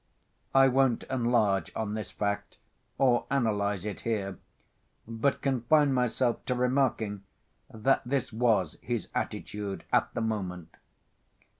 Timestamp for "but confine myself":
5.07-6.43